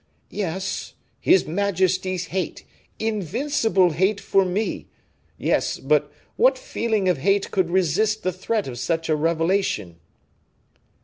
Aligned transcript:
"Yes, 0.31 0.95
his 1.19 1.45
majesty's 1.45 2.25
hate, 2.33 2.65
invincible 2.97 3.91
hate 3.91 4.19
for 4.19 4.43
me; 4.43 4.87
yes, 5.37 5.77
but 5.77 6.11
what 6.37 6.57
feeling 6.57 7.07
of 7.07 7.19
hate 7.19 7.51
could 7.51 7.69
resist 7.69 8.23
the 8.23 8.31
threat 8.33 8.67
of 8.67 8.79
such 8.79 9.09
a 9.09 9.15
revelation?" 9.15 9.99